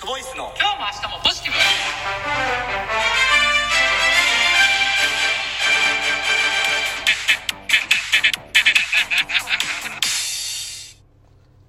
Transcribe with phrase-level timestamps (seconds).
[0.00, 0.44] クボイスの。
[0.56, 1.58] 今日も明日もポジティブ。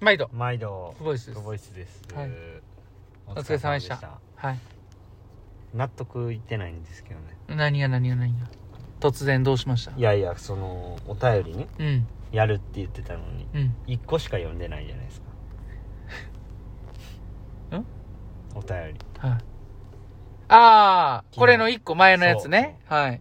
[0.00, 0.30] 毎度。
[0.32, 0.94] 毎度。
[0.98, 1.38] クボイスです。
[1.38, 2.02] クボイスです。
[2.14, 2.30] はい。
[3.26, 4.18] おお疲れ様でした。
[4.36, 4.58] はい。
[5.74, 7.36] 納得いってないんですけどね。
[7.48, 8.46] 何が何が何が？
[9.00, 9.92] 突然どうしました？
[9.96, 11.68] いやいやそのお便りね。
[11.78, 12.06] うん。
[12.32, 13.46] やるって言ってたのに。
[13.54, 13.74] うん。
[13.86, 15.20] 1個しか読んでないじゃないです
[17.70, 17.76] か。
[17.78, 17.86] ん？
[18.54, 19.00] お便り。
[19.18, 19.30] はい。
[19.32, 19.38] あ
[20.48, 22.78] あこれの一個前のやつね。
[22.86, 23.20] はい。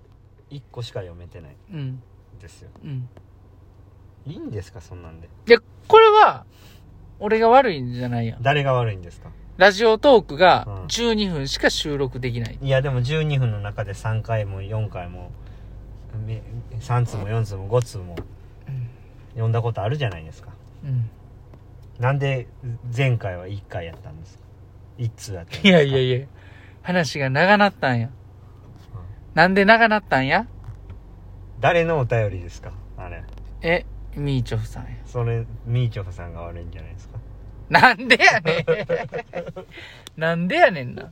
[0.50, 1.56] 1個しか読めてない。
[1.72, 1.80] うん。
[1.80, 2.02] ん
[2.40, 2.70] ですよ。
[2.84, 3.08] うん。
[4.26, 5.30] いいんですかそんなんで？
[5.46, 6.46] でこれは
[7.20, 8.42] 俺が悪いんじゃないやん。
[8.42, 9.30] 誰が悪いんですか？
[9.58, 10.86] ラジオトークがうん。
[10.86, 12.58] 12分しか収録できない。
[12.62, 15.32] いやでも12分の中で3回も4回も
[16.26, 16.42] め
[16.80, 18.16] 3通も4通も5通も
[19.34, 20.50] 読んだことあるじゃないですか。
[20.84, 21.10] うん。
[22.00, 22.48] なんで
[22.96, 24.44] 前回は1回やったんですか？
[25.00, 26.28] 1通やったいやいやいや
[26.84, 28.10] 話が長なったんや
[29.34, 30.46] なんで長なったんや？
[31.60, 32.72] 誰のお便りですか？
[32.98, 33.24] あれ
[33.62, 37.20] えみーちょふさんやそれみーちょふさんが悪いんじゃないですか？
[37.70, 38.66] なんでやねん
[40.20, 41.12] なんでやねんな。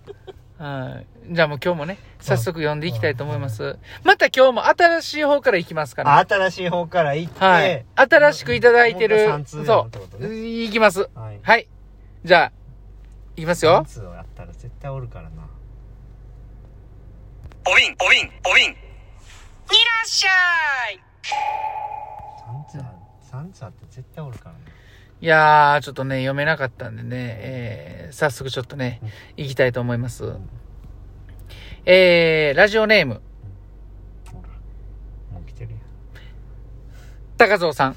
[0.57, 1.33] はい。
[1.35, 3.77] じゃあもう今日もね、早速読んでいきたいと思います。
[4.03, 6.17] また今日も新しい方から行きますから。
[6.17, 7.85] あ新しい方から行って、はい。
[7.95, 9.87] 新しくいただいてるそ
[10.19, 10.27] う。
[10.27, 11.07] ねいきます。
[11.13, 11.67] はいはい。
[12.25, 12.51] じゃあ、
[13.37, 13.83] いきますよ。
[13.83, 13.85] 3。
[13.85, 15.47] 通をやったら絶対おるからな。
[17.71, 18.71] おびんおびんおびん。
[18.71, 18.77] いら
[20.03, 20.99] っしゃい。
[22.67, 24.59] 3通あ三通あって絶対おるからな。
[25.21, 29.01] いやー、ちょっとね、読めなかったんでね、えー、早速ちょっとね、
[29.35, 30.33] 行きたいと思います。
[31.85, 33.21] えー、ラジオネーム、
[34.31, 34.49] ほら
[35.31, 35.81] もう来てるやん。
[37.37, 37.95] 高蔵さん。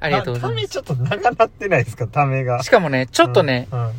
[0.00, 0.14] はい。
[0.14, 0.62] ありがとうございます。
[0.62, 2.06] ためちょっと長なってないですか？
[2.08, 3.92] ためがしかもね、ちょっとね、うん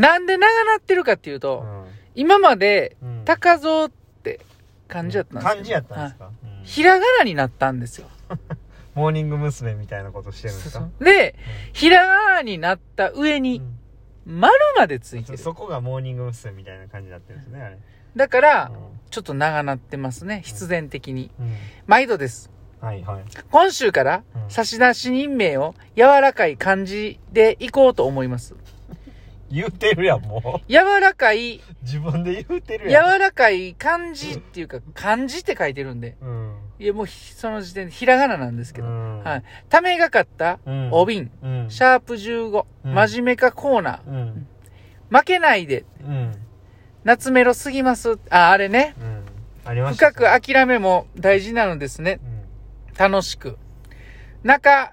[0.00, 3.90] なんで長なってるかっていううと、ん今まで、うん高蔵っ
[4.22, 4.40] て
[4.88, 5.50] 漢字やったんですよ。
[5.50, 8.06] 漢字やったんですはいか、うんひらがなになったんですよ。
[8.94, 9.74] モーニング娘。
[9.74, 10.88] みたいなことしてるんですか？
[11.00, 11.34] で、
[11.72, 13.78] ひらがなになった上うに、ん
[14.24, 15.38] 丸までついてる。
[15.38, 16.52] そそこがモーニング娘。
[16.54, 17.78] みたいな感じになってるんですねあれ
[18.14, 18.76] だから、う
[19.10, 21.32] ちょっと長なってますね、必然的に。
[21.40, 21.54] んうん
[21.86, 22.50] 毎度です。
[22.82, 23.24] はいはい。
[23.50, 24.50] 今週からう、ん。
[24.50, 28.56] 差出人名を柔らかい漢字でいこうと思います。
[29.52, 30.72] 言うてるやんもう。
[30.72, 33.20] 柔らかい、自分で言うてる柔やん。
[33.20, 36.16] らかい漢字っていうか、漢字って書いてるんで。
[36.20, 36.56] うん。
[36.80, 38.88] いや、もうひ、その時点でひらがななんですけど。
[38.88, 39.22] うん。
[39.22, 39.42] はい。
[39.68, 40.88] ためがかった、うん。
[40.90, 41.66] お瓶、うん。
[41.70, 42.94] シャープ15、うん。
[42.94, 44.46] 真面目かコーナー、うん。
[45.10, 46.34] 負けないで、うん。
[47.04, 48.18] 夏メロすぎます。
[48.30, 48.96] あ、あれね。
[49.00, 49.22] うん。
[49.64, 50.10] ありました。
[50.10, 52.18] 深く諦めも大事なのですね。
[53.06, 53.58] うん楽しく。
[54.42, 54.92] 中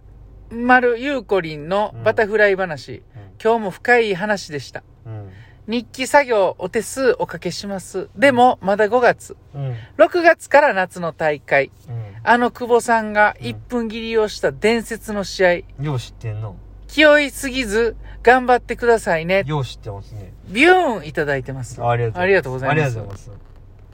[0.52, 3.04] 丸ゆうこりんのバタフライ話。
[3.42, 4.84] 今日も深い話でした。
[5.06, 5.30] うん
[5.68, 8.10] 日記作業お手数おかけします。
[8.16, 9.38] でも、まだ5月。
[9.54, 11.72] うん6月から夏の大会。
[11.88, 15.54] うんあの久保さんがうん1分切りをした伝説の試合。
[15.82, 16.56] よう知ってんの
[16.88, 19.44] 気負いすぎず、頑張ってくださいね。
[19.46, 21.82] よう知ってますねビューンいただいてます。
[21.84, 23.32] ありがとうございますありがとうございます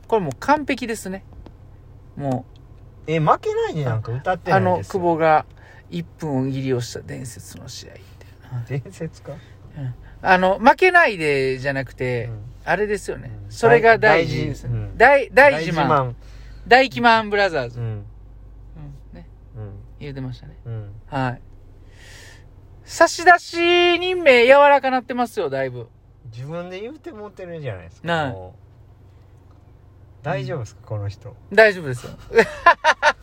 [0.07, 1.25] これもう完璧ですね。
[2.15, 2.45] も
[3.07, 5.45] え負けないでなんか歌っう、あの、てないんですよ久保が
[5.91, 8.79] 1分切りをした伝説の試合って。
[8.79, 9.33] 伝説か
[10.21, 13.31] あの、負けないでじゃなくて、うんあれですよね。
[13.45, 14.89] うんそれが大事ですね。
[14.97, 16.16] 大、大自慢。
[16.67, 17.79] 大自慢ブラザーズ。
[17.79, 18.03] うんうん
[19.13, 20.57] ね、うん言うてましたね。
[20.66, 21.41] うんはい。
[22.83, 23.23] 差出
[23.99, 25.87] 人名柔らかなってますよ、だいぶ。
[26.35, 28.33] 自分で言うて持ってるじゃないですか
[30.23, 32.13] 大丈夫ですかこの人大丈夫ですよ。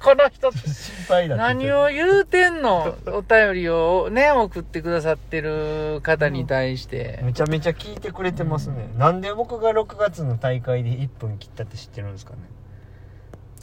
[0.02, 0.60] この人、心
[1.08, 2.96] 配だ何を言うてんの？
[3.06, 7.20] お便りをね、送ってくださってる方に対して。
[7.22, 12.38] めちゃめちゃ聞いてくれてますねなんで僕が6月の大会で1分切ったって知ってるんですかね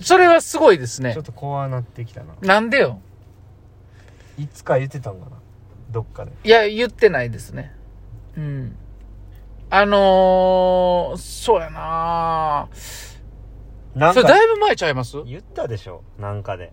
[0.02, 1.24] それはすごいですねちょっ。
[1.26, 3.02] と怖なってきたななんでよ？
[4.38, 5.32] いつか言ってたんかな？
[5.92, 7.76] どっかでいや、言ってないですね。
[8.38, 8.78] うん。
[9.72, 12.70] あのー、そうやな
[13.96, 15.24] なんそれだかいぶ前ちゃいます？
[15.24, 16.72] 言ったでしょなんかで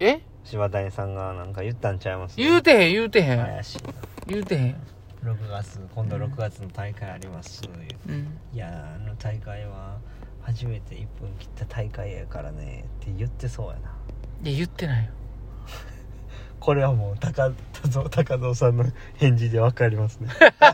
[0.00, 0.20] え？
[0.44, 2.36] 柴谷さんがなんか言ったんちゃいます？
[2.36, 3.38] 言うてへん、言うてへん。
[3.38, 3.92] 怪しいな
[4.26, 4.76] 言うてへん。
[5.24, 7.62] 6月今度6月の大会あります、
[8.08, 8.38] うん。
[8.52, 9.98] いやあの大会は
[10.42, 13.92] 初めて1分切った大会やからねって言ってそうやな
[14.44, 15.10] いや、言ってないよ。
[16.60, 17.50] これはもう高
[17.82, 18.84] 高高蔵さんの
[19.16, 20.28] 返事で分かりますね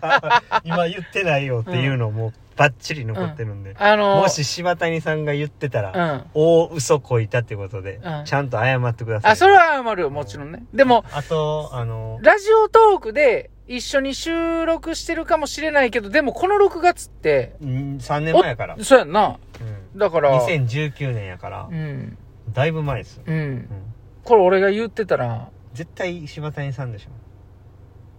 [0.64, 6.24] 今言ってないよっていうのもうバッチリ残ってるんで、あのー、もし柴谷さんが言ってたら、うん。
[6.34, 10.64] 大嘘こいたってことで、うんちゃんと謝ってくださいあ、それは謝るよ、もちろんね。
[10.72, 18.76] でも、あとあのラジオトークで一緒に収録してるかもしれないけど、でもこの6月って、うん3年前やから。
[18.82, 19.38] そうやんな。
[19.60, 19.64] う
[19.96, 22.16] んだから、2019年やからう、ん。
[22.52, 23.24] だいぶ前ですよ。
[23.26, 23.34] うん。
[23.34, 23.68] うん
[24.24, 27.10] これ俺が言ってたら、絶対柴谷さんでしょ。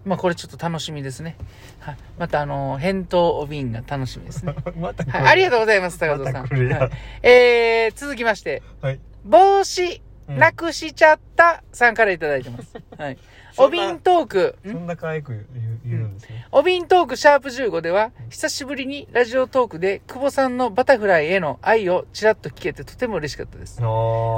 [0.05, 1.37] まあこれちょっと楽しみですね。
[1.79, 1.97] はい。
[2.17, 4.53] またあの、返答お瓶が楽しみですね。
[4.75, 5.31] またはい。
[5.31, 6.45] ありがとううございます、高藤さん。
[6.47, 6.89] はい
[7.21, 8.99] えー、続きまして、はい。
[9.23, 12.77] 帽子、うんなくしちゃったさんからいただいてます。
[12.97, 13.17] はい。
[13.57, 14.71] お瓶トーク、ん？
[14.71, 15.45] そんな可愛く
[15.85, 16.47] 言うんですね。
[16.49, 23.81] お瓶トークシャープ15では、久しぶりにラジオトークで久保さんのバタフライへの愛をちらっと聞けてとても嬉しかったです。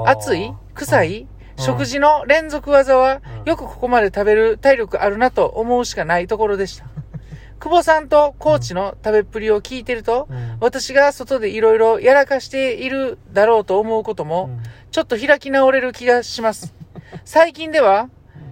[0.07, 0.51] 暑い？
[0.73, 1.27] 臭い、うん
[1.57, 3.49] 食事の連続技は、うん。
[3.49, 6.85] よくここまで食べる体力あるなと思うしかないところでした。
[7.59, 10.57] 久保さんとコーチの食べっぷりを聞いてると、うん。
[10.59, 14.63] 私が外でいろいろやらかしているだろうと思うことも、うん。
[14.91, 16.73] ちょっと開き直れる気がします。
[17.23, 18.09] 最近では、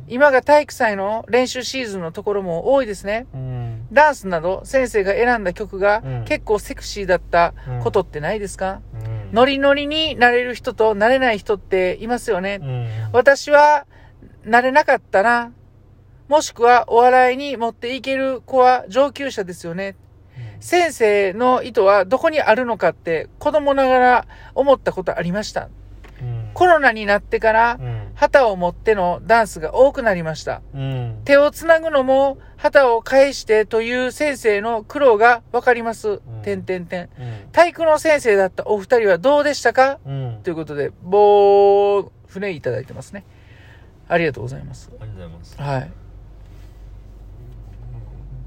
[0.07, 3.25] 今が体育祭の練習シーズンのところも多いですね。
[3.33, 3.87] うん。
[3.91, 6.25] ダンスなど先生が選んだ曲がうん。
[6.25, 7.53] 結構セクシーだった
[7.83, 8.92] ことってないですか、うん
[9.33, 12.59] ノリノリになれる人となれない人っていますよね。
[12.61, 13.85] うん私は
[14.45, 15.51] なれなかったな。
[16.27, 19.95] もしくはお笑いに持っていける子は上級者ですよね。
[20.59, 25.69] 先生の意図はどこにあるのかって子供ながら思ったことありました。
[26.21, 30.61] うんコロナになってからうん旗を持ってのダンスが多くなりました。
[30.73, 36.21] うん手をつなぐのも旗を返してという先生の苦労がわかります。
[36.43, 37.01] てんてんてん。
[37.01, 37.09] うん
[37.51, 39.99] 体育の先生だったお二人はどうでしたか？
[40.05, 43.25] うんということで、棒、船いただいてますね。
[44.07, 44.91] ありがとうございます。
[44.99, 45.91] ありがとうございますはい。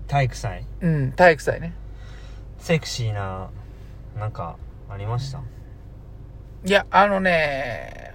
[0.07, 0.65] 体育祭？
[0.81, 1.73] うん、体育祭ね。
[2.59, 3.51] セクシーな
[4.17, 4.57] なんか
[4.89, 5.41] ありました？
[6.65, 8.06] いや、あのね、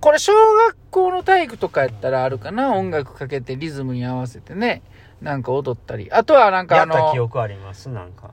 [0.00, 2.74] これ小学校の体育とかやったらあるかな？
[2.74, 4.82] 音楽かけてリズムに合わせてね。
[5.20, 6.10] なんか踊ったり。
[6.12, 8.32] あとはなんかあやった記の、憶ありますなんか。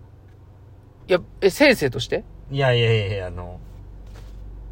[1.07, 2.23] いや、え、先生として？
[2.51, 3.59] いやいやいやいやあの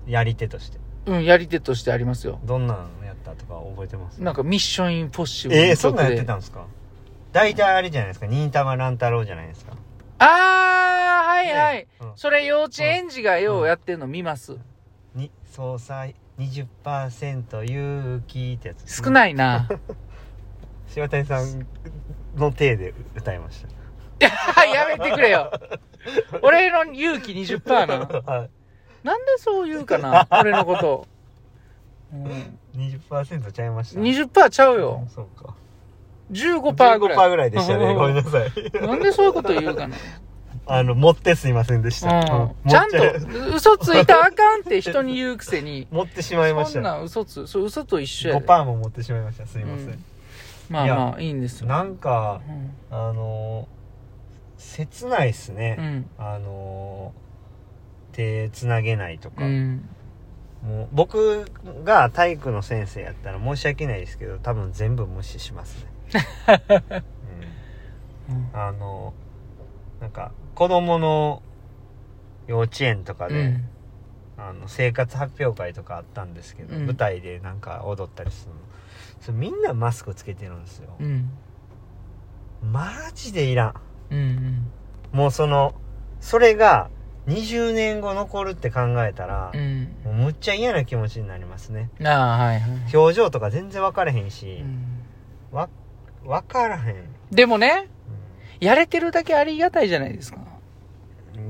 [0.08, 0.80] やり手として。
[1.06, 2.40] うん、やり手としてありますよ。
[2.44, 4.22] どんなんやったとか覚えてます？
[4.22, 6.66] なんかミッションインポッシブルのえー、そんなんやってたんですか？
[7.32, 8.28] 大体あれじゃないですか？
[8.28, 9.74] 忍たま乱太郎じゃないですか？
[10.20, 11.76] あー、はいはい。
[11.78, 12.12] ねうん。
[12.16, 14.58] それ幼稚園児がようやってんの見ます。
[15.16, 19.68] に総裁20%勇気ってやつ少ないな。
[20.88, 21.68] 柴谷さん
[22.36, 23.66] の体で歌いまし
[24.20, 24.30] や
[24.86, 25.52] めてくれよ。
[26.42, 28.06] 俺の勇気20%な。
[28.08, 28.50] た はい
[29.04, 31.08] なんでそう言うかな俺のこと。
[32.14, 35.08] うん、20%ちゃいました20%ちゃうよ。
[35.08, 35.56] そうか
[36.32, 37.18] 15%ぐらい。
[37.18, 38.52] 15%ぐらいでしたねごめんなさい
[38.86, 39.96] なんでそういうこと言うかな。
[40.66, 42.98] あの持ってすいませんでした、うん、ちゃんと
[43.56, 45.88] 嘘ついたらあかんって人に言うくせに。
[45.92, 48.46] 持ってしまいましそんな嘘つ、そう嘘と一緒やで。
[48.46, 49.46] 5%も持ってしまいました。
[49.46, 50.04] すいません、うん。
[50.70, 51.68] まあまあいいんですよ。
[51.68, 52.72] なんかうん。
[52.90, 53.82] あのー
[54.58, 56.10] 切ないっすね、うん。
[56.18, 59.90] あのー手つなげないとか、うん。
[60.64, 61.46] もう僕
[61.84, 66.24] が体育の先生やったら申し訳ないですけど多分全部無視しますね、
[68.30, 68.36] うん。
[68.36, 69.14] うん、あの
[70.02, 71.42] なんか子供の
[72.48, 73.68] 幼稚園とかで、うん。
[74.38, 78.58] あの生活発表会とかあったんですけど、うん舞台でなんか踊ったりするの
[79.20, 81.30] それみんなマスクつけてるんですよ、うん。
[82.72, 83.68] マジでいら
[84.10, 84.72] んうん。
[85.12, 85.76] もうその
[86.20, 86.90] それが
[87.28, 89.96] 20年後残るって考えたらう、ん。
[90.04, 92.96] もうむっちゃ嫌な気持ちになりますねああ、はいはい。
[92.96, 95.06] 表情とか全然分からへんしう、ん
[95.52, 95.70] わ
[96.26, 97.90] 分からへん、でもね、
[98.62, 100.38] やれてるだけありがたいじゃないですか。
[100.38, 100.52] うん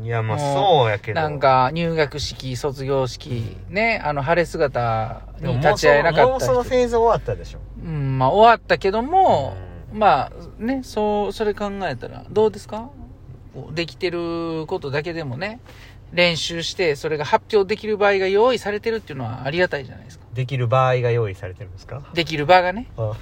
[0.03, 6.63] いやまあそうやけどなんか、入学式、卒業式、ね、あの、晴れ姿に立ち会えなかもうその。
[6.63, 9.55] フェーズ終わったでしょうん、まあ、終わったけども、
[9.93, 12.89] うまあ、ね、そう、それ考えたら、どうですか？
[13.75, 15.59] できてることだけでもね、
[16.13, 20.25] 練習して、それが発表できる場合が用意されてるっていうのはありがたいじゃないですか。
[20.33, 22.01] できる場合が用意されてるんですか？
[22.15, 22.87] できる場がね。
[22.97, 23.17] あうん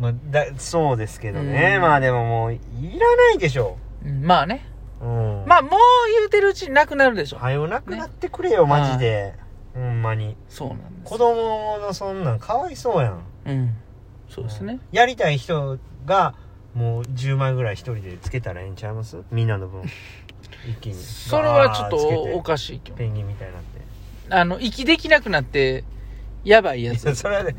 [0.00, 1.82] まあ、だそうですけどね、うん。
[1.82, 2.58] まあでももうい
[2.98, 3.76] らないでしょ。
[4.04, 4.64] うんまあね。
[5.02, 5.44] うん。
[5.46, 5.70] まあ、もう
[6.16, 7.36] 言うてるうちになくなるでしょ。
[7.36, 9.34] はよなくなってくれよ、マジで。
[9.74, 10.36] ほんまに。
[10.48, 11.10] そうなんです。
[11.10, 11.18] 子。
[11.18, 13.22] 供のそんなんかわいそうやん。
[13.44, 13.74] うん。
[14.30, 14.80] そうですね。
[14.90, 16.34] やりたい人が
[16.74, 19.18] もう10枚ぐらい一人でつけたらええんちゃいます？
[19.30, 19.82] みんなの分。
[20.66, 20.94] 一気に。
[20.94, 22.34] それはちょっとバーッつけて。
[22.38, 22.96] おかしいけど。
[22.96, 23.80] ペンギンみたいになって。
[24.30, 25.84] あの、息できなくなって、
[26.44, 27.14] やばいやいつや。
[27.14, 27.54] それはね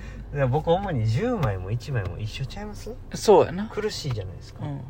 [0.50, 2.96] 僕主に10枚も1枚も一緒ちゃいます？
[3.14, 3.68] そうやな。
[3.68, 4.76] 苦しいじゃないですか、うん。
[4.78, 4.84] ね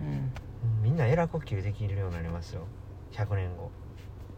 [0.00, 0.32] うん。
[0.82, 2.66] みんなエラ呼吸できるようになりますよ
[3.12, 3.70] 100年後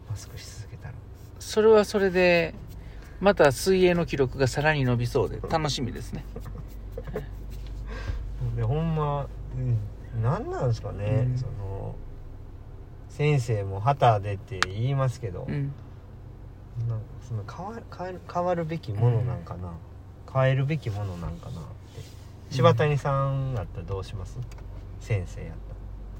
[0.09, 0.93] マスクし続けたら
[1.39, 2.53] それはそれで、
[3.19, 6.23] また水泳の記録がさらに伸びそうで楽しみですね。
[8.55, 9.77] でほんま、うん、
[10.21, 11.95] 何なんですかね、うんその
[13.09, 15.71] 先生も旗出て言いますけど、うん。
[16.87, 19.73] なんかその変わる変える変わるべきものなんかな、
[20.33, 21.63] 変えるべきものなんかなっ
[21.95, 22.01] て
[22.49, 24.37] 柴谷さんだったらどうします？
[24.99, 25.55] 先生やっ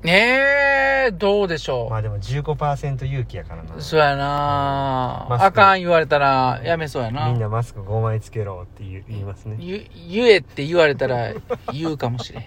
[0.04, 3.82] ねえ、どうでしたらょまあでも15%勇気やからなう。
[3.82, 7.28] そうやなマスクあかん言われたらやめそうやな。
[7.28, 11.34] みんなマスク5枚つけろって言う言いますねゆ言えって言われたら
[11.72, 12.44] 言うかもしれん。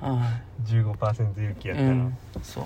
[0.00, 1.76] は15%勇気やい。
[1.76, 2.16] ったら、うん。
[2.42, 2.64] そう。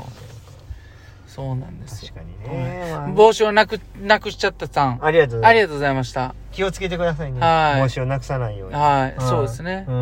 [1.34, 2.26] そうなんですよ確。
[2.26, 4.98] かにね、まあ帽子をなく、なくしちゃったさん。
[5.02, 6.34] ありがとうございますありがとうございました。
[6.52, 9.20] 気をつけてくださいねはい帽子をなくさないようにはい。
[9.20, 9.90] そうですねう。
[9.92, 9.94] ん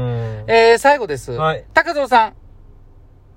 [0.48, 1.32] えー、最後です。
[1.32, 2.34] はい高蔵さん。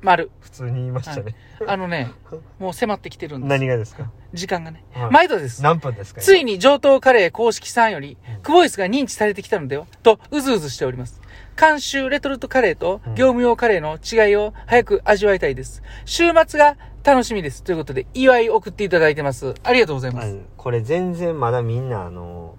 [0.02, 0.32] 丸。
[0.42, 1.34] 普通に言いましたね、
[1.66, 2.12] あのね、
[2.60, 3.50] もう迫ってきてるんです。
[3.50, 4.12] 何がですか？
[4.34, 4.84] 時間がね。
[4.94, 5.62] はい毎度です。
[5.64, 6.20] 何分ですか？
[6.22, 11.22] ついに上等カレー公式さんよりうん、クボイスが認知されてきたのではと、うずうずしております。
[11.60, 15.82] 監修レトルトカレーとうん業務用カレーの違いを早く味わいたいです。
[16.06, 17.64] 週末が楽しみです。
[17.64, 19.56] ということで、祝い送っていただいてます。
[19.64, 20.40] ありがとうございます。
[20.56, 22.56] これ全然まだみんなあの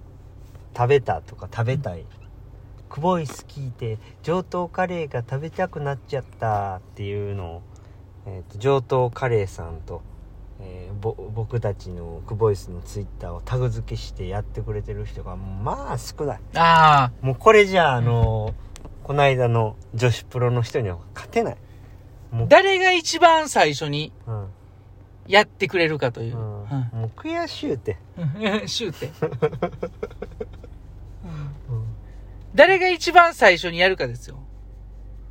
[0.77, 2.05] 食べたとか食べたい、
[2.87, 7.61] クボイス聞いて上等カレーが食べたくなっちゃったっていうのを、
[8.27, 10.03] えーと上等カレーさんと、
[10.59, 18.53] えーぼ僕たちのクボイスのツイッターをタグ付けしてやってくれてる人がまあ少ないあもうこれじゃああの、
[19.03, 21.57] この間の女子プロの人には勝てない
[22.47, 24.47] 誰が一番最初にうん
[25.27, 26.37] やってくれるかという。
[26.37, 27.97] うんうんもう悔しゅうて、
[28.67, 29.11] シューって。
[31.25, 31.85] うん
[32.53, 34.37] 誰が一番最初にやるかですよ。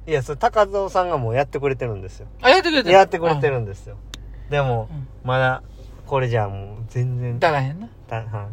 [0.07, 2.27] いや、それ高蔵さんがもうやってくれてるんですよ。
[2.43, 3.97] あ、やってくれてるやってくれてるんですよ。
[4.51, 5.63] でも、うんまだ、
[6.07, 7.39] これじゃあもう全然。
[7.39, 7.89] だらへんな。
[8.09, 8.49] たは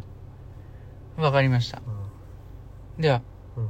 [1.17, 1.81] いわかりました。
[1.86, 3.22] うんでは、
[3.58, 3.70] うん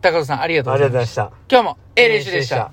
[0.00, 1.10] 高田さんありがとうあございまし。
[1.14, 1.56] りがとうございましたた。
[1.56, 2.72] 今日も、ええ練習でした。